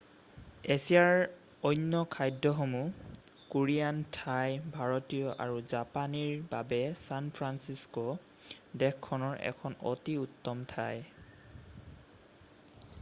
[0.75, 1.19] এছিয়াৰ
[1.71, 2.87] অন্য খাদ্যসমূহ
[3.51, 11.05] কোৰিয়ান থাই ভাৰতীয় আৰু জাপানীৰ বাবে ছান ফ্ৰান্সিছক' দেশখনৰ এখন অতি উত্তম ঠাই